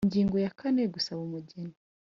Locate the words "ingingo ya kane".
0.07-0.81